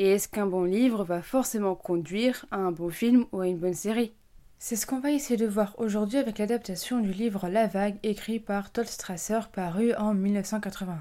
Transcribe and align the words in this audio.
Et 0.00 0.12
est-ce 0.12 0.28
qu'un 0.28 0.46
bon 0.46 0.62
livre 0.62 1.02
va 1.02 1.22
forcément 1.22 1.74
conduire 1.74 2.46
à 2.52 2.58
un 2.58 2.70
bon 2.70 2.88
film 2.88 3.26
ou 3.32 3.40
à 3.40 3.48
une 3.48 3.58
bonne 3.58 3.74
série? 3.74 4.12
C'est 4.60 4.76
ce 4.76 4.86
qu'on 4.86 5.00
va 5.00 5.10
essayer 5.10 5.36
de 5.36 5.46
voir 5.46 5.74
aujourd'hui 5.78 6.18
avec 6.18 6.38
l'adaptation 6.38 7.00
du 7.00 7.10
livre 7.10 7.48
La 7.48 7.66
Vague 7.66 7.98
écrit 8.04 8.38
par 8.38 8.70
Todd 8.70 8.86
Strasser 8.86 9.40
paru 9.52 9.94
en 9.94 10.14
1981. 10.14 10.98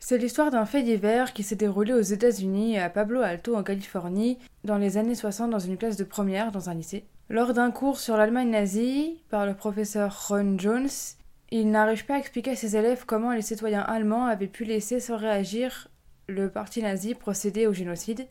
C'est 0.00 0.18
l'histoire 0.18 0.50
d'un 0.50 0.64
fait 0.64 0.82
divers 0.82 1.32
qui 1.32 1.44
s'est 1.44 1.54
déroulé 1.56 1.92
aux 1.92 2.00
États-Unis 2.00 2.78
à 2.78 2.90
Pablo 2.90 3.20
Alto 3.20 3.54
en 3.56 3.62
Californie 3.62 4.38
dans 4.64 4.78
les 4.78 4.96
années 4.96 5.14
60 5.14 5.50
dans 5.50 5.58
une 5.58 5.76
classe 5.76 5.96
de 5.96 6.04
première 6.04 6.50
dans 6.50 6.70
un 6.70 6.74
lycée. 6.74 7.04
Lors 7.28 7.52
d'un 7.52 7.70
cours 7.70 8.00
sur 8.00 8.16
l'Allemagne 8.16 8.50
nazie 8.50 9.22
par 9.28 9.46
le 9.46 9.54
professeur 9.54 10.28
Ron 10.28 10.56
Jones, 10.58 10.88
il 11.50 11.70
n'arrive 11.70 12.04
pas 12.04 12.14
à 12.14 12.18
expliquer 12.18 12.52
à 12.52 12.56
ses 12.56 12.76
élèves 12.76 13.04
comment 13.06 13.32
les 13.32 13.42
citoyens 13.42 13.82
allemands 13.82 14.26
avaient 14.26 14.48
pu 14.48 14.64
laisser 14.64 14.98
sans 14.98 15.16
réagir 15.16 15.88
le 16.28 16.50
parti 16.50 16.82
nazi 16.82 17.14
procéder 17.14 17.66
au 17.66 17.72
génocide. 17.72 18.26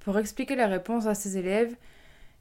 Pour 0.00 0.18
expliquer 0.18 0.56
la 0.56 0.66
réponse 0.66 1.06
à 1.06 1.14
ses 1.14 1.36
élèves, 1.36 1.74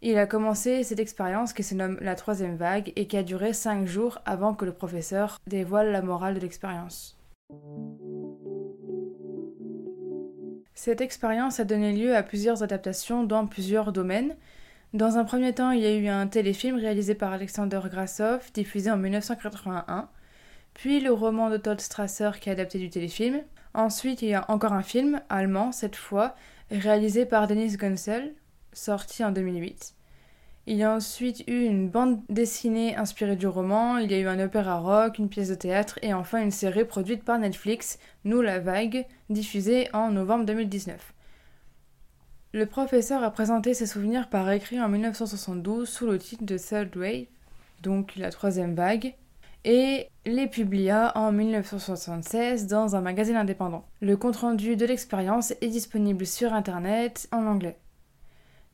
il 0.02 0.18
a 0.18 0.26
commencé 0.26 0.84
cette 0.84 1.00
expérience 1.00 1.54
qui 1.54 1.64
se 1.64 1.76
nomme 1.76 1.98
la 2.02 2.16
troisième 2.16 2.56
vague 2.56 2.94
et 2.96 3.08
qui 3.08 3.18
a 3.18 3.24
duré 3.24 3.52
cinq 3.54 3.86
jours 3.86 4.20
avant 4.26 4.54
que 4.54 4.66
le 4.66 4.74
professeur 4.74 5.40
dévoile 5.48 5.92
la 5.92 6.02
morale 6.02 6.36
de 6.36 6.40
l'expérience. 6.40 7.18
Cette 10.74 11.02
expérience 11.02 11.60
a 11.60 11.66
donné 11.66 11.94
lieu 11.94 12.16
à 12.16 12.24
plusieurs 12.24 12.64
adaptations 12.64 13.24
dans 13.24 13.48
plusieurs 13.48 13.92
domaines, 13.92 14.36
dans 14.94 15.18
un 15.18 15.26
premier 15.26 15.54
temps, 15.54 15.72
il 15.72 15.82
y 15.82 15.86
a 15.86 15.94
eu 15.94 16.08
un 16.08 16.28
téléfilm 16.28 16.78
réalisé 16.78 17.14
par 17.14 17.34
Alexander 17.34 17.82
Grassoff, 17.92 18.54
diffusé 18.54 18.90
en 18.90 18.96
1981, 18.96 20.08
puis 20.74 21.02
le 21.02 21.12
roman 21.12 21.50
de 21.50 21.58
Todd 21.58 21.82
Strasser 21.82 22.32
qui 22.40 22.48
est 22.48 22.54
adapté 22.54 22.80
du 22.80 22.90
téléfilm. 22.90 23.42
Ensuite, 23.78 24.24
il 24.24 24.30
y 24.30 24.34
a 24.34 24.44
encore 24.50 24.74
un 24.74 24.82
film, 24.82 25.22
allemand 25.30 25.72
cette 25.72 25.96
fois, 25.96 26.36
réalisé 26.72 27.28
par 27.28 27.46
Denis 27.46 27.78
Gunsel, 27.78 28.34
sorti 28.74 29.24
en 29.24 29.32
2008. 29.32 29.94
Il 30.66 30.78
y 30.78 30.84
a 30.84 30.96
ensuite 30.96 31.48
eu 31.48 31.64
une 31.64 31.88
bande 31.88 32.20
dessinée 32.28 32.96
inspirée 32.96 33.36
du 33.36 33.46
roman, 33.46 34.00
il 34.00 34.12
y 34.12 34.16
a 34.16 34.18
eu 34.18 34.28
un 34.28 34.44
opéra 34.44 34.80
rock, 34.80 35.20
une 35.20 35.30
pièce 35.30 35.50
de 35.50 35.54
théâtre 35.54 36.00
et 36.02 36.12
enfin 36.16 36.42
une 36.42 36.50
série 36.50 36.86
produite 36.86 37.24
par 37.24 37.38
Netflix, 37.38 38.00
Nous 38.26 38.42
la 38.42 38.60
vague, 38.60 39.06
diffusée 39.30 39.90
en 39.94 40.10
novembre 40.10 40.46
2019. 40.46 41.14
Le 42.54 42.66
professeur 42.66 43.24
a 43.24 43.30
présenté 43.30 43.76
ses 43.76 43.86
souvenirs 43.86 44.28
par 44.28 44.50
écrit 44.50 44.82
en 44.82 44.90
1972 44.90 45.88
sous 45.88 46.08
le 46.08 46.18
titre 46.18 46.46
de 46.46 46.58
Third 46.58 46.98
Wave, 46.98 47.26
donc 47.84 48.16
la 48.16 48.32
troisième 48.32 48.74
vague, 48.74 49.14
et 49.68 50.10
les 50.26 50.48
publia 50.48 51.12
en 51.16 51.34
1976 51.34 52.68
dans 52.68 52.96
un 52.96 53.02
magazine 53.02 53.36
indépendant. 53.36 53.86
Le 54.00 54.16
compte-rendu 54.16 54.78
de 54.78 54.86
l'expérience 54.86 55.52
est 55.60 55.68
disponible 55.68 56.26
sur 56.26 56.54
Internet 56.54 57.28
en 57.34 57.46
anglais. 57.46 57.78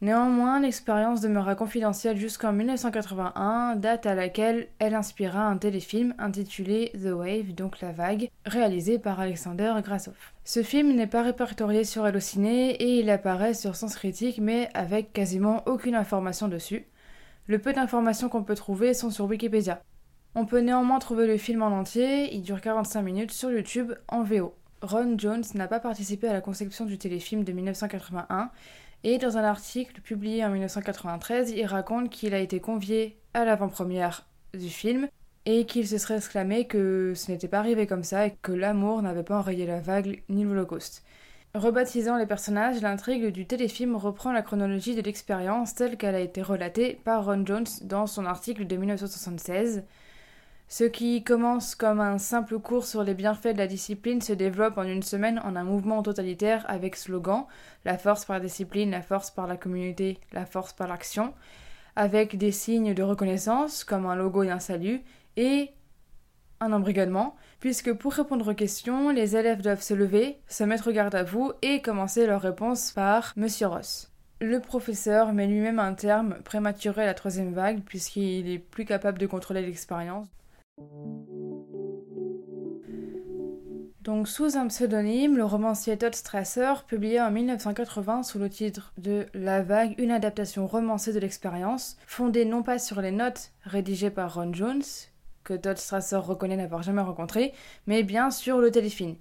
Néanmoins, 0.02 0.60
l'expérience 0.60 1.22
demeura 1.22 1.56
confidentielle 1.56 2.18
jusqu'en 2.18 2.54
1981, 2.54 3.76
date 3.78 4.06
à 4.06 4.14
laquelle 4.14 4.68
elle 4.78 4.94
inspira 4.94 5.48
un 5.48 5.58
téléfilm 5.58 6.14
intitulé 6.20 6.92
The 6.94 7.14
Wave, 7.14 7.56
donc 7.56 7.82
la 7.82 7.92
vague, 7.92 8.30
réalisé 8.46 9.00
par 9.00 9.20
Alexander 9.20 9.74
Grassoff. 9.84 10.36
Ce 10.44 10.62
film 10.62 10.94
n'est 10.94 11.08
pas 11.08 11.24
répertorié 11.24 11.86
sur 11.86 12.04
Allociné 12.04 12.72
et 12.72 13.00
il 13.00 13.10
apparaît 13.10 13.56
sur 13.56 13.76
Sens 13.76 13.96
Critique 13.96 14.40
mais 14.40 14.70
avec 14.76 15.12
quasiment 15.12 15.64
aucune 15.66 15.96
information 15.96 16.48
dessus. 16.48 16.86
Le 17.48 17.58
peu 17.58 17.74
d'informations 17.74 18.30
qu'on 18.30 18.44
peut 18.44 18.56
trouver 18.56 18.94
sont 18.94 19.10
sur 19.10 19.26
Wikipédia. 19.26 19.82
On 20.36 20.46
peut 20.46 20.62
néanmoins 20.62 20.98
trouver 20.98 21.28
le 21.28 21.38
film 21.38 21.62
en 21.62 21.68
entier, 21.68 22.34
il 22.34 22.42
dure 22.42 22.60
45 22.60 23.04
minutes 23.04 23.32
sur 23.32 23.52
YouTube 23.52 23.94
en 24.08 24.24
VO. 24.24 24.56
Ron 24.82 25.16
Jones 25.18 25.44
n'a 25.54 25.68
pas 25.68 25.80
participé 25.80 26.28
à 26.28 26.34
la 26.34 26.42
conception 26.42 26.86
du 26.86 26.98
téléfilm 26.98 27.44
de 27.44 27.52
1981 27.52 28.50
et 29.04 29.20
dans 29.20 29.38
un 29.38 29.44
article 29.44 30.02
publié 30.02 30.44
en 30.44 30.50
1993, 30.50 31.52
il 31.52 31.66
raconte 31.66 32.10
qu'il 32.10 32.34
a 32.34 32.40
été 32.40 32.60
convié 32.60 33.20
à 33.36 33.46
l'avant-première 33.46 34.26
du 34.54 34.70
film 34.70 35.08
et 35.46 35.66
qu'il 35.66 35.88
se 35.88 36.00
serait 36.00 36.18
exclamé 36.18 36.66
que 36.66 37.14
ce 37.16 37.32
n'était 37.32 37.48
pas 37.48 37.60
arrivé 37.60 37.86
comme 37.86 38.04
ça 38.04 38.26
et 38.26 38.36
que 38.42 38.52
l'amour 38.52 39.04
n'avait 39.04 39.24
pas 39.24 39.38
enrayé 39.38 39.68
la 39.68 39.82
vague 39.82 40.24
ni 40.30 40.46
l'Holocauste. 40.46 41.04
Rebaptisant 41.54 42.18
les 42.18 42.26
personnages, 42.26 42.82
l'intrigue 42.82 43.28
du 43.28 43.46
téléfilm 43.46 43.96
reprend 43.96 44.32
la 44.32 44.42
chronologie 44.42 44.96
de 44.96 45.02
l'expérience 45.02 45.76
telle 45.76 45.98
qu'elle 45.98 46.16
a 46.16 46.20
été 46.20 46.42
relatée 46.42 47.00
par 47.04 47.26
Ron 47.26 47.46
Jones 47.46 47.68
dans 47.84 48.08
son 48.08 48.26
article 48.26 48.66
de 48.66 48.76
1976. 48.76 49.84
Ce 50.76 50.86
qui 50.86 51.24
commence 51.24 51.76
comme 51.76 52.00
un 52.00 52.18
simple 52.18 52.58
cours 52.58 52.88
sur 52.88 53.04
les 53.04 53.14
bienfaits 53.14 53.54
de 53.54 53.60
la 53.60 53.68
discipline 53.68 54.22
se 54.22 54.34
développe 54.34 54.80
en 54.80 54.86
une 54.86 55.04
semaine 55.04 55.40
en 55.44 55.56
un 55.56 55.64
mouvement 55.64 56.02
totalitaire 56.02 56.66
avec 56.68 56.96
slogan 56.96 57.46
La 57.86 58.00
force 58.00 58.26
par 58.26 58.38
la 58.38 58.46
discipline, 58.46 58.90
la 58.90 59.04
force 59.04 59.30
par 59.30 59.46
la 59.46 59.56
communauté, 59.56 60.20
la 60.32 60.48
force 60.48 60.74
par 60.74 60.88
l'action, 60.88 61.36
avec 61.96 62.40
des 62.40 62.52
signes 62.52 62.96
de 62.96 63.04
reconnaissance 63.04 63.84
comme 63.84 64.08
un 64.08 64.16
logo 64.16 64.42
et 64.42 64.50
un 64.50 64.58
salut, 64.58 65.04
et 65.38 65.70
un 66.60 66.74
embrigadement, 66.74 67.36
puisque 67.60 67.94
pour 67.94 68.14
répondre 68.14 68.50
aux 68.50 68.56
questions, 68.56 69.12
les 69.12 69.36
élèves 69.36 69.62
doivent 69.62 69.84
se 69.84 69.94
lever, 69.94 70.40
se 70.48 70.64
mettre 70.64 70.92
garde 70.92 71.14
à 71.14 71.22
vous 71.22 71.52
et 71.62 71.84
commencer 71.84 72.26
leur 72.26 72.42
réponse 72.42 72.94
par 72.94 73.34
Monsieur 73.36 73.68
Ross. 73.68 74.12
Le 74.42 74.60
professeur 74.60 75.34
met 75.34 75.46
lui-même 75.46 75.78
un 75.78 75.94
terme 75.94 76.38
prématuré 76.44 77.04
à 77.04 77.06
la 77.06 77.14
troisième 77.14 77.54
vague, 77.54 77.84
puisqu'il 77.84 78.50
est 78.50 78.58
plus 78.58 78.86
capable 78.86 79.20
de 79.20 79.28
contrôler 79.28 79.62
l'expérience. 79.62 80.26
Donc, 84.04 84.28
sous 84.28 84.58
un 84.58 84.68
pseudonyme, 84.68 85.38
le 85.38 85.46
romancier 85.46 85.98
Todd 85.98 86.14
Strasser 86.14 86.74
publia 86.88 87.26
en 87.26 87.32
1980 87.32 88.24
sous 88.24 88.38
le 88.38 88.50
titre 88.50 88.92
de 88.98 89.28
La 89.34 89.62
Vague, 89.62 89.96
une 89.98 90.12
adaptation 90.12 90.68
romancée 90.68 91.14
de 91.14 91.20
l'expérience, 91.20 91.98
fondée 92.06 92.44
non 92.44 92.64
pas 92.64 92.80
sur 92.80 93.00
les 93.00 93.12
notes 93.12 93.52
rédigées 93.64 94.10
par 94.10 94.34
Ron 94.34 94.54
Jones, 94.54 94.84
que 95.46 95.54
Todd 95.54 95.78
Strasser 95.78 96.18
reconnaît 96.18 96.58
n'avoir 96.58 96.84
jamais 96.84 97.02
rencontré, 97.02 97.54
mais 97.88 98.04
bien 98.04 98.30
sur 98.30 98.60
le 98.60 98.72
téléfilm. 98.72 99.16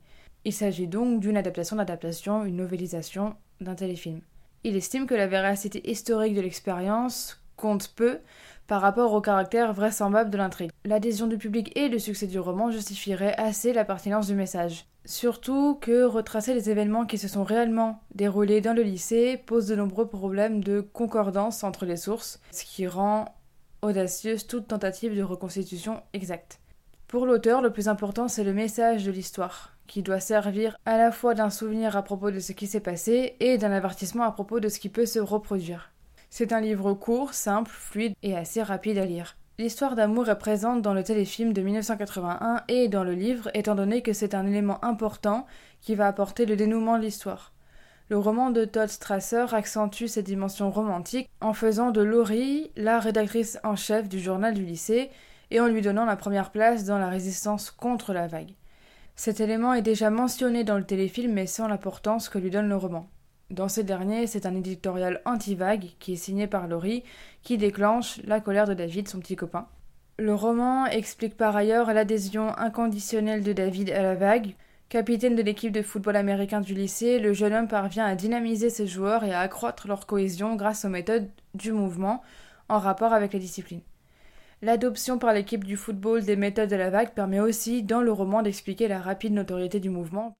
Il 0.44 0.52
s'agit 0.52 0.88
donc 0.88 1.20
d'une 1.20 1.36
adaptation 1.36 1.76
d'adaptation, 1.76 2.44
une 2.44 2.56
novélisation 2.56 3.36
d'un 3.60 3.76
téléfilm. 3.76 4.20
Il 4.64 4.74
estime 4.74 5.06
que 5.06 5.14
la 5.14 5.28
véracité 5.28 5.88
historique 5.88 6.34
de 6.34 6.40
l'expérience 6.40 7.41
compte 7.62 7.94
peu 7.94 8.18
par 8.66 8.80
rapport 8.80 9.12
au 9.12 9.20
caractère 9.20 9.72
vraisemblable 9.72 10.30
de 10.30 10.36
l'intrigue. 10.36 10.72
L'adhésion 10.84 11.28
du 11.28 11.38
public 11.38 11.70
et 11.78 11.88
le 11.88 12.00
succès 12.00 12.26
du 12.26 12.40
roman 12.40 12.72
justifieraient 12.72 13.36
assez 13.38 13.72
la 13.72 13.84
pertinence 13.84 14.26
du 14.26 14.34
message. 14.34 14.86
Surtout 15.04 15.78
que 15.80 16.02
retracer 16.04 16.54
les 16.54 16.70
événements 16.70 17.06
qui 17.06 17.18
se 17.18 17.28
sont 17.28 17.44
réellement 17.44 18.00
déroulés 18.14 18.60
dans 18.60 18.74
le 18.74 18.82
lycée 18.82 19.36
pose 19.36 19.68
de 19.68 19.76
nombreux 19.76 20.08
problèmes 20.08 20.62
de 20.64 20.80
concordance 20.80 21.62
entre 21.62 21.86
les 21.86 21.96
sources, 21.96 22.40
ce 22.50 22.64
qui 22.64 22.88
rend 22.88 23.26
audacieuse 23.80 24.46
toute 24.46 24.68
tentative 24.68 25.16
de 25.16 25.22
reconstitution 25.22 26.02
exacte. 26.12 26.58
Pour 27.06 27.26
l'auteur, 27.26 27.62
le 27.62 27.72
plus 27.72 27.88
important, 27.88 28.26
c'est 28.26 28.44
le 28.44 28.54
message 28.54 29.04
de 29.04 29.12
l'histoire, 29.12 29.76
qui 29.86 30.02
doit 30.02 30.20
servir 30.20 30.76
à 30.84 30.98
la 30.98 31.12
fois 31.12 31.34
d'un 31.34 31.50
souvenir 31.50 31.96
à 31.96 32.02
propos 32.02 32.30
de 32.30 32.40
ce 32.40 32.52
qui 32.52 32.66
s'est 32.66 32.80
passé 32.80 33.36
et 33.38 33.58
d'un 33.58 33.72
avertissement 33.72 34.24
à 34.24 34.32
propos 34.32 34.58
de 34.58 34.68
ce 34.68 34.80
qui 34.80 34.88
peut 34.88 35.06
se 35.06 35.20
reproduire. 35.20 35.91
C'est 36.34 36.54
un 36.54 36.62
livre 36.62 36.94
court, 36.94 37.34
simple, 37.34 37.70
fluide 37.70 38.14
et 38.22 38.34
assez 38.34 38.62
rapide 38.62 38.96
à 38.96 39.04
lire. 39.04 39.36
L'histoire 39.58 39.94
d'amour 39.94 40.30
est 40.30 40.38
présente 40.38 40.80
dans 40.80 40.94
le 40.94 41.04
téléfilm 41.04 41.52
de 41.52 41.60
1981 41.60 42.62
et 42.68 42.88
dans 42.88 43.04
le 43.04 43.12
livre, 43.12 43.50
étant 43.52 43.74
donné 43.74 44.00
que 44.00 44.14
c'est 44.14 44.34
un 44.34 44.46
élément 44.46 44.82
important 44.82 45.46
qui 45.82 45.94
va 45.94 46.06
apporter 46.06 46.46
le 46.46 46.56
dénouement 46.56 46.96
de 46.96 47.02
l'histoire. 47.02 47.52
Le 48.08 48.16
roman 48.16 48.50
de 48.50 48.64
Todd 48.64 48.88
Strasser 48.88 49.44
accentue 49.52 50.06
cette 50.06 50.24
dimension 50.24 50.70
romantique 50.70 51.28
en 51.42 51.52
faisant 51.52 51.90
de 51.90 52.00
Laurie 52.00 52.70
la 52.76 52.98
rédactrice 52.98 53.58
en 53.62 53.76
chef 53.76 54.08
du 54.08 54.18
journal 54.18 54.54
du 54.54 54.64
lycée 54.64 55.10
et 55.50 55.60
en 55.60 55.66
lui 55.66 55.82
donnant 55.82 56.06
la 56.06 56.16
première 56.16 56.50
place 56.50 56.86
dans 56.86 56.98
la 56.98 57.10
résistance 57.10 57.70
contre 57.70 58.14
la 58.14 58.26
vague. 58.26 58.54
Cet 59.16 59.40
élément 59.40 59.74
est 59.74 59.82
déjà 59.82 60.08
mentionné 60.08 60.64
dans 60.64 60.78
le 60.78 60.86
téléfilm 60.86 61.34
mais 61.34 61.46
sans 61.46 61.68
l'importance 61.68 62.30
que 62.30 62.38
lui 62.38 62.48
donne 62.48 62.70
le 62.70 62.76
roman. 62.76 63.06
Dans 63.52 63.68
ce 63.68 63.80
dernier, 63.80 64.26
c'est 64.26 64.46
un 64.46 64.56
éditorial 64.56 65.20
anti-vague 65.24 65.90
qui 66.00 66.14
est 66.14 66.16
signé 66.16 66.46
par 66.46 66.66
Laurie 66.66 67.04
qui 67.42 67.58
déclenche 67.58 68.18
la 68.24 68.40
colère 68.40 68.66
de 68.66 68.74
David, 68.74 69.08
son 69.08 69.20
petit 69.20 69.36
copain. 69.36 69.68
Le 70.18 70.34
roman 70.34 70.86
explique 70.86 71.36
par 71.36 71.54
ailleurs 71.54 71.92
l'adhésion 71.92 72.56
inconditionnelle 72.56 73.44
de 73.44 73.52
David 73.52 73.90
à 73.90 74.02
la 74.02 74.14
vague, 74.14 74.54
Capitaine 74.92 75.36
de 75.36 75.42
l'équipe 75.42 75.72
de 75.72 75.80
football 75.80 76.16
américain 76.16 76.60
du 76.60 76.74
lycée, 76.74 77.18
le 77.18 77.32
jeune 77.32 77.54
homme 77.54 77.66
parvient 77.66 78.04
à 78.04 78.14
dynamiser 78.14 78.68
ses 78.68 78.86
joueurs 78.86 79.24
et 79.24 79.32
à 79.32 79.40
accroître 79.40 79.88
leur 79.88 80.04
cohésion 80.04 80.54
grâce 80.54 80.84
aux 80.84 80.90
méthodes 80.90 81.30
du 81.54 81.72
mouvement 81.72 82.22
en 82.68 82.78
rapport 82.78 83.14
avec 83.14 83.32
la 83.32 83.38
discipline. 83.38 83.80
L'adoption 84.60 85.18
par 85.18 85.32
l'équipe 85.32 85.64
du 85.64 85.78
football 85.78 86.24
des 86.24 86.36
méthodes 86.36 86.68
de 86.68 86.76
la 86.76 86.90
vague 86.90 87.14
permet 87.14 87.40
aussi, 87.40 87.82
dans 87.82 88.02
le 88.02 88.12
roman, 88.12 88.42
d'expliquer 88.42 88.86
la 88.86 89.00
rapide 89.00 89.32
notoriété 89.32 89.80
du 89.80 89.88
mouvement. 89.88 90.36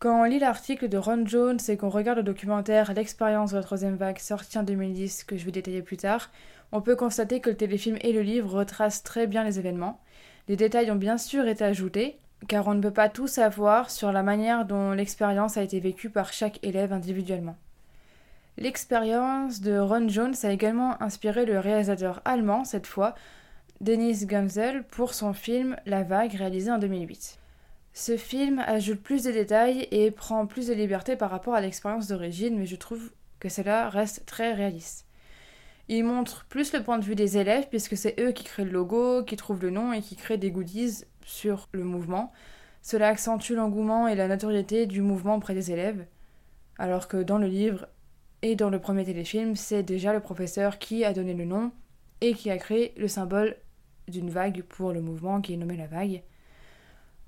Quand 0.00 0.22
on 0.22 0.24
lit 0.24 0.38
l'article 0.38 0.88
de 0.88 0.96
Ron 0.96 1.26
Jones 1.26 1.58
et 1.68 1.76
qu'on 1.76 1.90
regarde 1.90 2.16
le 2.16 2.24
documentaire 2.24 2.94
L'expérience 2.94 3.50
de 3.50 3.58
la 3.58 3.62
troisième 3.62 3.96
vague 3.96 4.18
sorti 4.18 4.56
en 4.56 4.62
2010 4.62 5.24
que 5.24 5.36
je 5.36 5.44
vais 5.44 5.50
détailler 5.50 5.82
plus 5.82 5.98
tard, 5.98 6.30
on 6.72 6.80
peut 6.80 6.96
constater 6.96 7.40
que 7.40 7.50
le 7.50 7.56
téléfilm 7.56 7.98
et 8.00 8.14
le 8.14 8.22
livre 8.22 8.50
retracent 8.50 9.02
très 9.02 9.26
bien 9.26 9.44
les 9.44 9.58
événements. 9.58 10.00
Les 10.48 10.56
détails 10.56 10.90
ont 10.90 10.96
bien 10.96 11.18
sûr 11.18 11.46
été 11.46 11.64
ajoutés, 11.64 12.16
car 12.48 12.66
on 12.66 12.72
ne 12.72 12.80
peut 12.80 12.90
pas 12.90 13.10
tout 13.10 13.26
savoir 13.26 13.90
sur 13.90 14.10
la 14.10 14.22
manière 14.22 14.64
dont 14.64 14.92
l'expérience 14.92 15.58
a 15.58 15.62
été 15.62 15.80
vécue 15.80 16.08
par 16.08 16.32
chaque 16.32 16.64
élève 16.64 16.94
individuellement. 16.94 17.58
L'expérience 18.56 19.60
de 19.60 19.76
Ron 19.76 20.08
Jones 20.08 20.34
a 20.44 20.50
également 20.50 21.02
inspiré 21.02 21.44
le 21.44 21.58
réalisateur 21.58 22.22
allemand, 22.24 22.64
cette 22.64 22.86
fois, 22.86 23.14
Dennis 23.82 24.24
Gansel, 24.24 24.82
pour 24.84 25.12
son 25.12 25.34
film 25.34 25.76
La 25.84 26.04
Vague, 26.04 26.32
réalisé 26.32 26.70
en 26.70 26.78
2008. 26.78 27.39
Ce 27.92 28.16
film 28.16 28.60
ajoute 28.60 29.00
plus 29.00 29.24
de 29.24 29.32
détails 29.32 29.88
et 29.90 30.10
prend 30.10 30.46
plus 30.46 30.68
de 30.68 30.74
liberté 30.74 31.16
par 31.16 31.30
rapport 31.30 31.54
à 31.54 31.60
l'expérience 31.60 32.08
d'origine, 32.08 32.58
mais 32.58 32.66
je 32.66 32.76
trouve 32.76 33.10
que 33.40 33.48
cela 33.48 33.88
reste 33.88 34.24
très 34.26 34.52
réaliste. 34.52 35.06
Il 35.88 36.04
montre 36.04 36.46
plus 36.48 36.72
le 36.72 36.82
point 36.84 36.98
de 36.98 37.04
vue 37.04 37.16
des 37.16 37.36
élèves, 37.36 37.66
puisque 37.68 37.96
c'est 37.96 38.20
eux 38.20 38.30
qui 38.30 38.44
créent 38.44 38.64
le 38.64 38.70
logo, 38.70 39.24
qui 39.24 39.36
trouvent 39.36 39.62
le 39.62 39.70
nom 39.70 39.92
et 39.92 40.02
qui 40.02 40.14
créent 40.14 40.38
des 40.38 40.52
goodies 40.52 41.04
sur 41.24 41.68
le 41.72 41.82
mouvement. 41.82 42.32
Cela 42.80 43.08
accentue 43.08 43.54
l'engouement 43.54 44.06
et 44.06 44.14
la 44.14 44.28
notoriété 44.28 44.86
du 44.86 45.02
mouvement 45.02 45.36
auprès 45.36 45.54
des 45.54 45.72
élèves, 45.72 46.06
alors 46.78 47.08
que 47.08 47.16
dans 47.16 47.38
le 47.38 47.48
livre, 47.48 47.88
et 48.42 48.56
dans 48.56 48.70
le 48.70 48.78
premier 48.78 49.04
téléfilm, 49.04 49.56
c'est 49.56 49.82
déjà 49.82 50.12
le 50.12 50.20
professeur 50.20 50.78
qui 50.78 51.04
a 51.04 51.12
donné 51.12 51.34
le 51.34 51.44
nom 51.44 51.72
et 52.20 52.34
qui 52.34 52.50
a 52.50 52.56
créé 52.56 52.94
le 52.96 53.08
symbole 53.08 53.56
d'une 54.08 54.30
vague 54.30 54.62
pour 54.62 54.92
le 54.92 55.00
mouvement 55.00 55.40
qui 55.40 55.54
est 55.54 55.58
nommé 55.58 55.76
la 55.76 55.86
vague. 55.86 56.22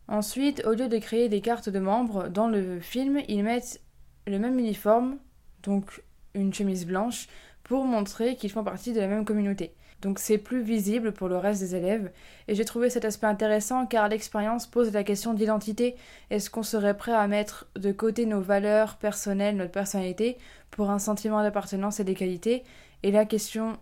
Ensuite, 0.08 0.62
au 0.66 0.72
lieu 0.72 0.88
de 0.88 0.98
créer 0.98 1.28
des 1.28 1.40
cartes 1.40 1.68
de 1.68 1.78
membres, 1.78 2.28
dans 2.28 2.48
le 2.48 2.80
film, 2.80 3.20
ils 3.28 3.42
mettent 3.42 3.80
le 4.26 4.38
même 4.38 4.58
uniforme, 4.58 5.18
donc 5.62 6.02
une 6.34 6.52
chemise 6.52 6.86
blanche, 6.86 7.28
pour 7.64 7.84
montrer 7.84 8.36
qu'ils 8.36 8.50
font 8.50 8.64
partie 8.64 8.92
de 8.92 9.00
la 9.00 9.06
même 9.06 9.24
communauté. 9.24 9.74
Donc 10.02 10.18
c'est 10.18 10.38
plus 10.38 10.62
visible 10.62 11.12
pour 11.12 11.28
le 11.28 11.36
reste 11.36 11.60
des 11.60 11.76
élèves. 11.76 12.10
Et 12.48 12.56
j'ai 12.56 12.64
trouvé 12.64 12.90
cet 12.90 13.04
aspect 13.04 13.28
intéressant 13.28 13.86
car 13.86 14.08
l'expérience 14.08 14.66
pose 14.66 14.92
la 14.92 15.04
question 15.04 15.32
d'identité. 15.32 15.94
Est-ce 16.30 16.50
qu'on 16.50 16.64
serait 16.64 16.96
prêt 16.96 17.12
à 17.12 17.28
mettre 17.28 17.68
de 17.76 17.92
côté 17.92 18.26
nos 18.26 18.40
valeurs 18.40 18.96
personnelles, 18.96 19.56
notre 19.56 19.70
personnalité, 19.70 20.38
pour 20.72 20.90
un 20.90 20.98
sentiment 20.98 21.40
d'appartenance 21.40 22.00
et 22.00 22.04
d'égalité? 22.04 22.64
Et 23.04 23.12
la 23.12 23.24
question 23.24 23.78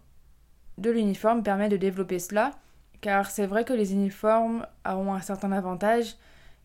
de 0.76 0.90
l'uniforme 0.90 1.42
permet 1.42 1.70
de 1.70 1.78
développer 1.78 2.18
cela, 2.18 2.50
car 3.00 3.30
c'est 3.30 3.46
vrai 3.46 3.64
que 3.64 3.72
les 3.72 3.92
uniformes 3.92 4.66
ont 4.84 5.14
un 5.14 5.20
certain 5.20 5.52
avantage 5.52 6.16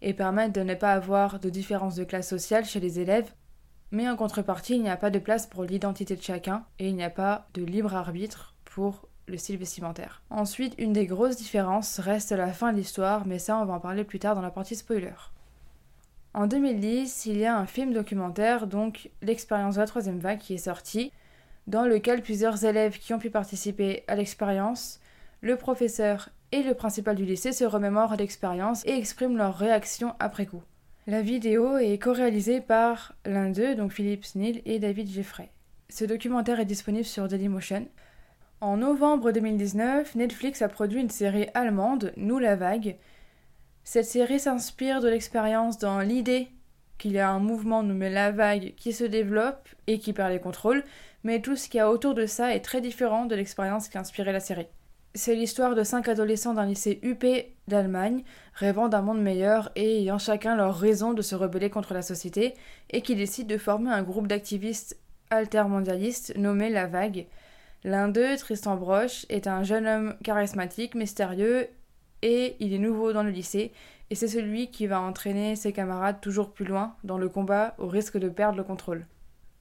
et 0.02 0.14
permettent 0.14 0.56
de 0.56 0.62
ne 0.62 0.76
pas 0.76 0.94
avoir 0.94 1.40
de 1.40 1.50
différence 1.50 1.96
de 1.96 2.04
classe 2.04 2.30
sociale 2.30 2.66
chez 2.66 2.80
les 2.80 3.00
élèves, 3.00 3.32
mais 3.92 4.10
en 4.10 4.16
contrepartie, 4.16 4.76
il 4.76 4.82
n'y 4.82 4.90
a 4.90 4.98
pas 4.98 5.10
de 5.10 5.20
place 5.20 5.48
pour 5.48 5.64
l'identité 5.64 6.16
de 6.16 6.22
chacun 6.22 6.66
et 6.80 6.90
il 6.90 6.96
n'y 6.96 7.04
a 7.04 7.10
pas 7.10 7.48
de 7.54 7.64
libre 7.64 7.96
arbitre 7.96 8.56
pour 8.66 9.08
le 9.28 9.38
style 9.38 9.58
vestimentaire. 9.58 10.22
Ensuite, 10.30 10.76
une 10.78 10.94
des 10.94 11.06
grosses 11.06 11.38
différences 11.38 12.00
reste 12.00 12.32
la 12.32 12.52
fin 12.52 12.72
de 12.72 12.78
l'histoire, 12.78 13.26
mais 13.26 13.40
ça 13.40 13.58
on 13.58 13.66
va 13.66 13.76
en 13.76 13.80
parler 13.80 14.04
plus 14.04 14.20
tard 14.20 14.36
dans 14.36 14.42
la 14.42 14.52
partie 14.52 14.76
spoiler. 14.76 15.14
En 16.34 16.48
2010, 16.48 17.28
il 17.28 17.38
y 17.38 17.46
a 17.46 17.58
un 17.58 17.66
film 17.66 17.94
documentaire, 17.94 18.68
donc 18.68 19.10
L'expérience 19.22 19.76
de 19.76 19.80
la 19.80 19.88
troisième 19.88 20.20
vague, 20.20 20.40
qui 20.40 20.56
est 20.56 20.58
sorti, 20.58 21.14
dans 21.66 21.86
lequel 21.86 22.22
plusieurs 22.22 22.66
élèves 22.66 23.00
qui 23.00 23.14
ont 23.14 23.20
pu 23.20 23.30
participer 23.30 24.04
à 24.08 24.16
l'expérience, 24.16 25.00
le 25.46 25.58
professeur 25.58 26.30
et 26.52 26.64
le 26.64 26.74
principal 26.74 27.16
du 27.16 27.24
lycée 27.24 27.52
se 27.52 27.66
remémorent 27.66 28.16
l'expérience 28.16 28.84
et 28.88 28.98
expriment 28.98 29.38
leur 29.38 29.56
réaction 29.56 30.16
après 30.18 30.48
coup. 30.48 30.64
La 31.06 31.22
vidéo 31.22 31.78
est 31.78 32.00
co-réalisée 32.00 32.62
par 32.62 33.14
l'un 33.26 33.52
d'eux, 33.52 33.76
donc 33.76 33.92
Philippe 33.92 34.26
Snell 34.26 34.64
et 34.66 34.80
David 34.80 35.08
Jeffrey. 35.08 35.52
Ce 35.88 36.04
documentaire 36.04 36.60
est 36.60 36.66
disponible 36.66 37.06
sur 37.06 37.28
Dailymotion. 37.28 37.88
En 38.60 38.78
novembre 38.78 39.32
2019, 39.32 40.16
Netflix 40.16 40.64
a 40.64 40.68
produit 40.68 41.00
une 41.00 41.12
série 41.12 41.48
allemande, 41.54 42.12
Nous 42.18 42.40
la 42.40 42.56
vague. 42.56 42.96
Cette 43.84 44.06
série 44.06 44.40
s'inspire 44.40 45.00
de 45.00 45.10
l'expérience 45.10 45.78
dans 45.78 46.00
l'idée 46.00 46.48
qu'il 46.98 47.12
y 47.12 47.20
a 47.20 47.30
un 47.30 47.40
mouvement 47.40 47.84
nommé 47.84 48.10
la 48.10 48.32
vague 48.32 48.74
qui 48.78 48.94
se 48.94 49.04
développe 49.04 49.70
et 49.86 50.00
qui 50.00 50.12
perd 50.12 50.32
les 50.32 50.40
contrôles, 50.40 50.84
mais 51.24 51.40
tout 51.40 51.56
ce 51.56 51.70
qu'il 51.70 51.78
y 51.78 51.82
a 51.82 51.92
autour 51.92 52.16
de 52.16 52.26
ça 52.26 52.56
est 52.56 52.62
très 52.62 52.82
différent 52.82 53.28
de 53.28 53.36
l'expérience 53.36 53.90
qui 53.90 53.98
a 54.00 54.02
inspiré 54.02 54.32
la 54.32 54.40
série. 54.40 54.66
C'est 55.18 55.34
l'histoire 55.34 55.76
de 55.76 55.84
cinq 55.84 56.10
adolescents 56.10 56.54
d'un 56.54 56.66
lycée 56.66 57.00
UP 57.02 57.26
d'Allemagne, 57.70 58.24
rêvant 58.54 58.90
d'un 58.90 59.02
monde 59.02 59.22
meilleur 59.22 59.72
et 59.78 60.00
ayant 60.00 60.18
chacun 60.18 60.58
leur 60.58 60.78
raison 60.78 61.14
de 61.14 61.22
se 61.22 61.36
rebeller 61.36 61.70
contre 61.70 61.94
la 61.94 62.02
société, 62.02 62.54
et 62.90 63.02
qui 63.02 63.16
décident 63.16 63.48
de 63.48 63.58
former 63.58 63.92
un 63.92 64.04
groupe 64.04 64.28
d'activistes 64.28 65.00
altermondialistes 65.30 66.36
nommé 66.38 66.70
La 66.70 66.88
Vague, 66.88 67.28
L'un 67.86 68.08
d'eux, 68.08 68.36
Tristan 68.36 68.78
Broche, 68.78 69.28
est 69.30 69.46
un 69.46 69.62
jeune 69.62 69.86
homme 69.86 70.16
charismatique, 70.24 70.96
mystérieux, 70.96 71.68
et 72.24 72.56
il 72.60 72.74
est 72.74 72.80
nouveau 72.80 73.14
dans 73.14 73.22
le 73.22 73.30
lycée, 73.30 73.72
et 74.10 74.16
c'est 74.16 74.28
celui 74.28 74.72
qui 74.72 74.88
va 74.88 75.00
entraîner 75.00 75.56
ses 75.56 75.72
camarades 75.72 76.20
toujours 76.20 76.52
plus 76.52 76.66
loin 76.66 76.96
dans 77.04 77.20
le 77.20 77.30
combat 77.30 77.76
au 77.78 77.88
risque 77.88 78.18
de 78.18 78.28
perdre 78.28 78.58
le 78.58 78.64
contrôle. 78.64 79.06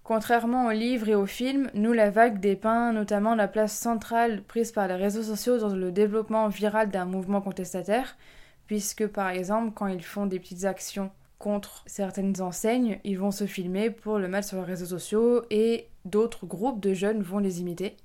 Contrairement 0.04 0.66
au 0.66 0.70
livre 0.70 1.08
et 1.08 1.14
au 1.14 1.24
film, 1.24 1.70
Nous 1.72 1.94
la 1.94 2.10
vague 2.10 2.38
dépeint 2.38 2.92
notamment 2.92 3.34
la 3.34 3.48
place 3.48 3.74
centrale 3.74 4.42
prise 4.42 4.70
par 4.70 4.86
les 4.86 4.96
réseaux 4.96 5.22
sociaux 5.22 5.56
dans 5.56 5.74
le 5.74 5.90
développement 5.92 6.48
viral 6.48 6.90
d'un 6.90 7.06
mouvement 7.06 7.40
contestataire, 7.40 8.18
puisque 8.66 9.06
par 9.06 9.30
exemple 9.30 9.72
quand 9.74 9.86
ils 9.86 10.04
font 10.04 10.26
des 10.26 10.38
petites 10.38 10.66
actions 10.66 11.10
contre 11.38 11.84
certaines 11.86 12.42
enseignes, 12.42 13.00
ils 13.04 13.18
vont 13.18 13.30
se 13.30 13.46
filmer 13.46 13.88
pour 13.88 14.18
le 14.18 14.28
mettre 14.28 14.48
sur 14.48 14.58
les 14.58 14.64
réseaux 14.64 14.84
sociaux 14.84 15.42
et 15.48 15.88
d'autres 16.04 16.44
groupes 16.44 16.80
de 16.80 16.92
jeunes 16.92 17.22
vont 17.22 17.38
les 17.38 17.62
imiter. 17.62 17.96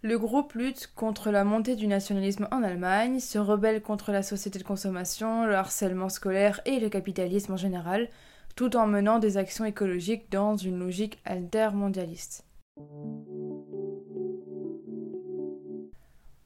Le 0.00 0.18
groupe 0.18 0.54
lutte 0.54 0.90
contre 0.96 1.30
la 1.30 1.44
montée 1.44 1.76
du 1.76 1.86
nationalisme 1.86 2.48
en 2.50 2.62
Allemagne, 2.62 3.20
se 3.20 3.38
rebelle 3.38 3.82
contre 3.82 4.10
la 4.10 4.22
société 4.22 4.58
de 4.58 4.64
consommation, 4.64 5.44
le 5.44 5.54
harcèlement 5.54 6.08
scolaire 6.08 6.62
et 6.64 6.80
le 6.80 6.88
capitalisme 6.88 7.52
en 7.52 7.56
général, 7.58 8.08
tout 8.56 8.74
en 8.76 8.86
menant 8.86 9.18
des 9.18 9.36
actions 9.36 9.66
écologiques 9.66 10.32
dans 10.32 10.56
une 10.56 10.78
logique 10.78 11.20
altermondialiste. 11.24 12.44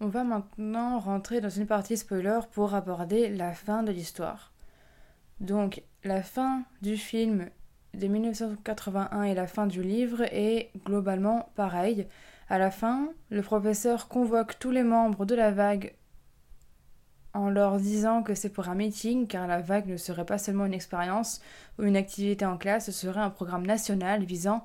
On 0.01 0.09
va 0.09 0.25
maintenant 0.25 0.99
rentrer 0.99 1.41
dans 1.41 1.51
une 1.51 1.67
partie 1.67 1.97
spoiler 1.97 2.41
pour 2.53 2.75
aborder 2.75 3.29
la 3.29 3.53
fin 3.53 3.83
de 3.85 3.93
l'histoire. 3.93 4.53
Donc, 5.39 5.83
la 6.03 6.23
fin 6.23 6.65
du 6.83 6.97
film 6.97 7.49
de 7.95 8.07
1981 8.07 9.23
et 9.23 9.35
la 9.35 9.47
fin 9.47 9.67
du 9.67 9.83
livre 9.83 10.23
est 10.33 10.71
globalement 10.85 11.51
pareille. 11.55 12.07
À 12.49 12.59
la 12.59 12.71
fin, 12.71 13.13
le 13.31 13.43
professeur 13.43 14.09
convoque 14.09 14.59
tous 14.59 14.71
les 14.71 14.83
membres 14.83 15.27
de 15.27 15.35
la 15.37 15.53
vague 15.53 15.95
en 17.35 17.51
leur 17.51 17.79
disant 17.79 18.23
que 18.23 18.35
c'est 18.35 18.49
pour 18.49 18.69
un 18.69 18.75
meeting, 18.75 19.27
car 19.27 19.47
la 19.47 19.61
vague 19.61 19.87
ne 19.87 19.97
serait 19.97 20.27
pas 20.27 20.39
seulement 20.39 20.67
une 20.67 20.75
expérience 20.75 21.41
ou 21.79 21.85
une 21.85 21.97
activité 21.97 22.45
en 22.45 22.57
classe, 22.57 22.87
ce 22.87 22.93
serait 22.93 23.21
un 23.21 23.31
programme 23.31 23.67
national 23.67 24.25
visant 24.25 24.65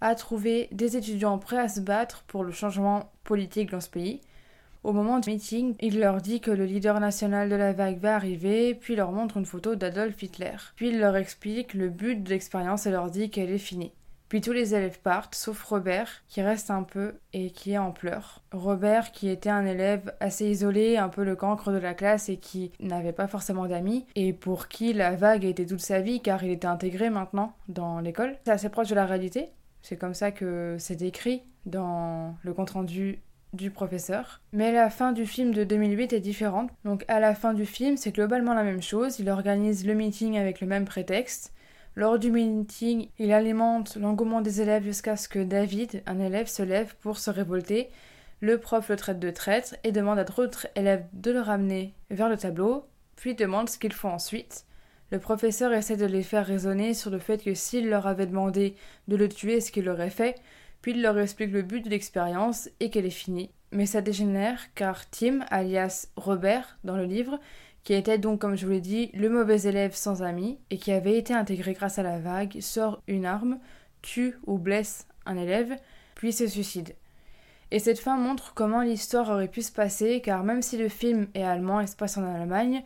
à 0.00 0.14
trouver 0.14 0.68
des 0.70 0.96
étudiants 0.96 1.38
prêts 1.38 1.58
à 1.58 1.68
se 1.68 1.80
battre 1.80 2.22
pour 2.26 2.44
le 2.44 2.52
changement 2.52 3.10
politique 3.24 3.70
dans 3.70 3.80
ce 3.80 3.90
pays. 3.90 4.20
Au 4.84 4.92
moment 4.92 5.18
du 5.18 5.30
meeting, 5.30 5.74
il 5.80 5.98
leur 5.98 6.20
dit 6.20 6.40
que 6.40 6.50
le 6.50 6.66
leader 6.66 7.00
national 7.00 7.48
de 7.48 7.54
la 7.54 7.72
vague 7.72 7.98
va 7.98 8.16
arriver, 8.16 8.74
puis 8.74 8.96
leur 8.96 9.12
montre 9.12 9.38
une 9.38 9.46
photo 9.46 9.76
d'Adolf 9.76 10.22
Hitler. 10.22 10.56
Puis 10.76 10.90
il 10.90 11.00
leur 11.00 11.16
explique 11.16 11.72
le 11.72 11.88
but 11.88 12.22
de 12.22 12.28
l'expérience 12.28 12.86
et 12.86 12.90
leur 12.90 13.10
dit 13.10 13.30
qu'elle 13.30 13.50
est 13.50 13.58
finie. 13.58 13.92
Puis 14.28 14.40
tous 14.40 14.52
les 14.52 14.74
élèves 14.74 15.00
partent, 15.00 15.34
sauf 15.34 15.62
Robert, 15.62 16.24
qui 16.28 16.42
reste 16.42 16.70
un 16.70 16.82
peu 16.82 17.14
et 17.32 17.50
qui 17.50 17.72
est 17.72 17.78
en 17.78 17.92
pleurs. 17.92 18.42
Robert, 18.52 19.12
qui 19.12 19.28
était 19.28 19.50
un 19.50 19.66
élève 19.66 20.14
assez 20.20 20.46
isolé, 20.50 20.96
un 20.96 21.08
peu 21.08 21.24
le 21.24 21.36
cancre 21.36 21.70
de 21.70 21.78
la 21.78 21.94
classe 21.94 22.28
et 22.28 22.38
qui 22.38 22.72
n'avait 22.80 23.12
pas 23.12 23.28
forcément 23.28 23.66
d'amis, 23.66 24.06
et 24.14 24.32
pour 24.32 24.68
qui 24.68 24.92
la 24.92 25.14
vague 25.14 25.44
était 25.44 25.66
toute 25.66 25.80
sa 25.80 26.00
vie 26.00 26.20
car 26.20 26.42
il 26.42 26.50
était 26.50 26.66
intégré 26.66 27.10
maintenant 27.10 27.54
dans 27.68 28.00
l'école. 28.00 28.36
C'est 28.44 28.52
assez 28.52 28.68
proche 28.70 28.88
de 28.88 28.94
la 28.94 29.06
réalité. 29.06 29.50
C'est 29.82 29.96
comme 29.96 30.14
ça 30.14 30.30
que 30.30 30.76
c'est 30.78 30.96
décrit 30.96 31.42
dans 31.66 32.34
le 32.42 32.54
compte-rendu 32.54 33.20
du 33.52 33.70
professeur. 33.70 34.40
Mais 34.52 34.72
la 34.72 34.90
fin 34.90 35.12
du 35.12 35.26
film 35.26 35.52
de 35.52 35.64
2008 35.64 36.12
est 36.12 36.20
différente. 36.20 36.70
Donc 36.84 37.04
à 37.08 37.20
la 37.20 37.34
fin 37.34 37.54
du 37.54 37.66
film, 37.66 37.96
c'est 37.96 38.12
globalement 38.12 38.54
la 38.54 38.64
même 38.64 38.82
chose. 38.82 39.18
Il 39.20 39.30
organise 39.30 39.86
le 39.86 39.94
meeting 39.94 40.36
avec 40.36 40.60
le 40.60 40.66
même 40.66 40.84
prétexte. 40.84 41.52
Lors 41.96 42.18
du 42.18 42.32
meeting, 42.32 43.08
il 43.20 43.32
alimente 43.32 43.96
l'engouement 43.96 44.40
des 44.40 44.60
élèves 44.60 44.82
jusqu'à 44.82 45.16
ce 45.16 45.28
que 45.28 45.38
David, 45.38 46.02
un 46.06 46.18
élève, 46.18 46.48
se 46.48 46.62
lève 46.62 46.96
pour 47.00 47.18
se 47.18 47.30
révolter. 47.30 47.88
Le 48.40 48.58
prof 48.58 48.88
le 48.88 48.96
traite 48.96 49.20
de 49.20 49.30
traître 49.30 49.76
et 49.84 49.92
demande 49.92 50.18
à 50.18 50.24
d'autres 50.24 50.66
élèves 50.74 51.06
de 51.12 51.30
le 51.30 51.40
ramener 51.40 51.94
vers 52.10 52.28
le 52.28 52.36
tableau, 52.36 52.84
puis 53.14 53.36
demande 53.36 53.68
ce 53.68 53.78
qu'ils 53.78 53.92
font 53.92 54.10
ensuite. 54.10 54.64
Le 55.12 55.20
professeur 55.20 55.72
essaie 55.72 55.96
de 55.96 56.06
les 56.06 56.24
faire 56.24 56.44
raisonner 56.44 56.94
sur 56.94 57.10
le 57.10 57.20
fait 57.20 57.42
que 57.42 57.54
s'il 57.54 57.88
leur 57.88 58.08
avait 58.08 58.26
demandé 58.26 58.74
de 59.06 59.14
le 59.14 59.28
tuer, 59.28 59.60
ce 59.60 59.70
qu'il 59.70 59.88
aurait 59.88 60.10
fait, 60.10 60.34
puis 60.82 60.92
il 60.92 61.02
leur 61.02 61.16
explique 61.18 61.52
le 61.52 61.62
but 61.62 61.84
de 61.84 61.90
l'expérience 61.90 62.68
et 62.80 62.90
qu'elle 62.90 63.06
est 63.06 63.10
finie. 63.10 63.50
Mais 63.70 63.86
ça 63.86 64.00
dégénère 64.00 64.60
car 64.74 65.08
Tim, 65.10 65.44
alias 65.50 66.08
Robert 66.16 66.76
dans 66.82 66.96
le 66.96 67.04
livre, 67.04 67.38
qui 67.84 67.92
était 67.92 68.18
donc, 68.18 68.40
comme 68.40 68.56
je 68.56 68.64
vous 68.64 68.72
l'ai 68.72 68.80
dit, 68.80 69.10
le 69.12 69.28
mauvais 69.28 69.62
élève 69.62 69.94
sans 69.94 70.22
amis 70.22 70.58
et 70.70 70.78
qui 70.78 70.90
avait 70.90 71.18
été 71.18 71.34
intégré 71.34 71.74
grâce 71.74 71.98
à 71.98 72.02
la 72.02 72.18
vague, 72.18 72.60
sort 72.60 73.02
une 73.06 73.26
arme, 73.26 73.58
tue 74.00 74.38
ou 74.46 74.58
blesse 74.58 75.06
un 75.26 75.36
élève, 75.36 75.76
puis 76.14 76.32
se 76.32 76.46
suicide. 76.46 76.94
Et 77.70 77.78
cette 77.78 77.98
fin 77.98 78.16
montre 78.16 78.54
comment 78.54 78.82
l'histoire 78.82 79.28
aurait 79.30 79.48
pu 79.48 79.60
se 79.62 79.72
passer, 79.72 80.20
car 80.22 80.44
même 80.44 80.62
si 80.62 80.78
le 80.78 80.88
film 80.88 81.28
est 81.34 81.42
allemand 81.42 81.80
et 81.80 81.86
se 81.86 81.96
passe 81.96 82.16
en 82.16 82.24
Allemagne, 82.24 82.82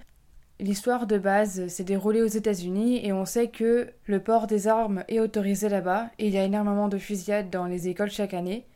l'histoire 0.60 1.06
de 1.06 1.18
base 1.18 1.68
s'est 1.68 1.84
déroulée 1.84 2.22
aux 2.22 2.26
États-Unis 2.26 3.04
et 3.04 3.12
on 3.12 3.24
sait 3.24 3.48
que 3.48 3.92
le 4.06 4.20
port 4.20 4.46
des 4.46 4.66
armes 4.66 5.04
est 5.08 5.20
autorisé 5.20 5.68
là-bas 5.68 6.10
et 6.18 6.26
il 6.26 6.34
y 6.34 6.38
a 6.38 6.44
énormément 6.44 6.88
de 6.88 6.98
fusillades 6.98 7.50
dans 7.50 7.66
les 7.66 7.88
écoles 7.88 8.10
chaque 8.10 8.34
année. 8.34 8.66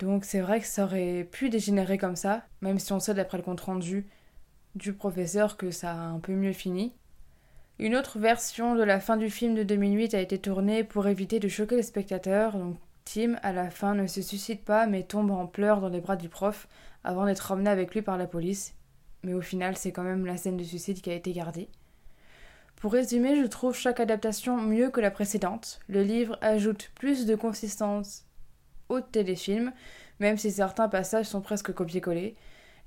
Donc 0.00 0.24
c'est 0.24 0.40
vrai 0.40 0.60
que 0.60 0.66
ça 0.66 0.84
aurait 0.84 1.28
pu 1.30 1.50
dégénérer 1.50 1.98
comme 1.98 2.16
ça, 2.16 2.42
même 2.62 2.78
si 2.78 2.92
on 2.92 3.00
sait 3.00 3.14
d'après 3.14 3.38
le 3.38 3.44
compte 3.44 3.60
rendu 3.60 4.06
du 4.74 4.92
professeur 4.92 5.56
que 5.56 5.70
ça 5.70 5.92
a 5.92 6.06
un 6.06 6.18
peu 6.18 6.32
mieux 6.32 6.52
fini. 6.52 6.92
Une 7.78 7.96
autre 7.96 8.18
version 8.18 8.74
de 8.74 8.82
la 8.82 9.00
fin 9.00 9.16
du 9.16 9.30
film 9.30 9.54
de 9.54 9.62
2008 9.62 10.14
a 10.14 10.20
été 10.20 10.38
tournée 10.38 10.84
pour 10.84 11.06
éviter 11.06 11.40
de 11.40 11.48
choquer 11.48 11.76
les 11.76 11.82
spectateurs, 11.82 12.56
donc 12.56 12.76
Tim, 13.04 13.36
à 13.42 13.52
la 13.52 13.70
fin, 13.70 13.94
ne 13.94 14.06
se 14.06 14.22
suicide 14.22 14.60
pas 14.60 14.86
mais 14.86 15.02
tombe 15.02 15.30
en 15.30 15.46
pleurs 15.46 15.80
dans 15.80 15.88
les 15.88 16.00
bras 16.00 16.16
du 16.16 16.28
prof 16.28 16.68
avant 17.02 17.26
d'être 17.26 17.50
emmené 17.50 17.70
avec 17.70 17.94
lui 17.94 18.02
par 18.02 18.18
la 18.18 18.26
police. 18.26 18.74
Mais 19.22 19.34
au 19.34 19.40
final, 19.40 19.76
c'est 19.76 19.92
quand 19.92 20.02
même 20.02 20.26
la 20.26 20.36
scène 20.36 20.56
de 20.56 20.64
suicide 20.64 21.00
qui 21.00 21.10
a 21.10 21.14
été 21.14 21.32
gardée. 21.32 21.68
Pour 22.76 22.92
résumer, 22.92 23.36
je 23.36 23.46
trouve 23.46 23.74
chaque 23.74 24.00
adaptation 24.00 24.56
mieux 24.56 24.90
que 24.90 25.00
la 25.00 25.10
précédente. 25.10 25.80
Le 25.88 26.02
livre 26.02 26.38
ajoute 26.40 26.90
plus 26.94 27.26
de 27.26 27.34
consistance 27.34 28.24
au 28.88 29.00
téléfilm, 29.00 29.72
même 30.18 30.38
si 30.38 30.50
certains 30.50 30.88
passages 30.88 31.26
sont 31.26 31.40
presque 31.40 31.72
copiés-collés. 31.72 32.36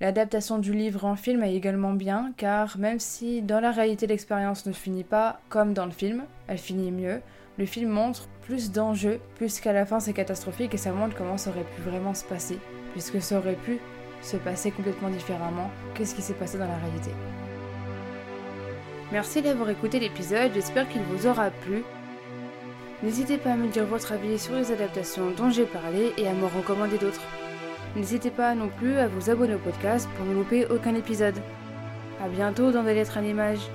L'adaptation 0.02 0.58
du 0.58 0.74
livre 0.74 1.06
en 1.06 1.16
film 1.16 1.44
est 1.44 1.56
également 1.56 1.94
bien, 1.94 2.34
car 2.36 2.78
même 2.78 3.00
si 3.00 3.42
dans 3.42 3.60
la 3.60 3.72
réalité 3.72 4.08
l'expérience 4.08 4.66
ne 4.66 4.74
finit 4.74 5.04
pas 5.04 5.40
comme 5.50 5.74
dans 5.74 5.86
le 5.86 5.92
film, 5.92 6.24
elle 6.48 6.58
finit 6.58 6.92
mieux, 6.92 7.22
le 7.58 7.66
film 7.66 7.90
montre 7.90 8.28
plus 8.42 8.72
d'enjeux, 8.72 9.20
puisqu'à 9.36 9.72
la 9.72 9.86
fin 9.86 10.00
c'est 10.00 10.14
catastrophique 10.14 10.74
et 10.74 10.78
ça 10.78 10.92
montre 10.92 11.16
comment 11.16 11.38
ça 11.38 11.52
aurait 11.52 11.64
pu 11.64 11.82
vraiment 11.82 12.14
se 12.14 12.26
passer, 12.26 12.60
puisque 12.94 13.22
ça 13.22 13.38
aurait 13.38 13.56
pu 13.56 13.80
se 14.22 14.38
passer 14.38 14.72
complètement 14.72 15.10
différemment 15.10 15.70
que 15.94 16.06
ce 16.06 16.16
qui 16.16 16.22
s'est 16.22 16.34
passé 16.34 16.58
dans 16.58 16.68
la 16.68 16.78
réalité. 16.78 17.12
Merci 19.12 19.42
d'avoir 19.44 19.70
écouté 19.70 20.00
l'épisode, 20.00 20.52
j'espère 20.54 20.90
qu'il 20.90 21.02
vous 21.02 21.28
aura 21.28 21.52
plu. 21.52 21.84
N'hésitez 23.04 23.38
pas 23.38 23.52
à 23.52 23.56
me 23.56 23.68
dire 23.68 23.86
votre 23.86 24.14
avis 24.14 24.40
sur 24.40 24.56
les 24.56 24.72
adaptations 24.72 25.30
dont 25.38 25.52
j'ai 25.52 25.66
parlé 25.66 26.14
et 26.18 26.28
à 26.28 26.34
me 26.34 26.46
recommander 26.46 26.98
d'autres. 26.98 27.22
N'hésitez 27.96 28.32
pas 28.32 28.56
non 28.56 28.70
plus 28.70 28.98
à 28.98 29.08
vous 29.08 29.30
abonner 29.30 29.54
au 29.54 29.60
podcast 29.60 30.10
pour 30.16 30.26
ne 30.26 30.34
louper 30.34 30.66
aucun 30.66 30.96
épisode. 30.96 31.36
A 32.24 32.28
bientôt 32.28 32.72
dans 32.72 32.84
des 32.84 32.94
lettres 32.94 33.18
à 33.18 33.22
l'image. 33.22 33.70